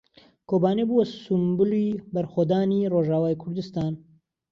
کۆبانێ 0.49 0.83
بووە 0.89 1.05
سمبولی 1.23 1.87
بەرخۆدانی 2.13 2.89
ڕۆژاوای 2.93 3.39
کوردستان. 3.41 3.93